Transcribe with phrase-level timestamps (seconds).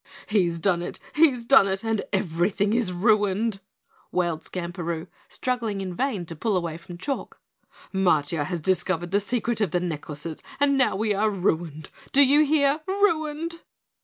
[0.27, 0.97] "He's done it!
[1.13, 3.59] He's done it, and everything, is ruined,"
[4.11, 7.39] wailed Skamperoo, struggling in vain to pull away from Chalk.
[7.93, 12.43] "Matiah has discovered the secret of the necklaces and now we are ruined do you
[12.43, 13.61] hear ruined!"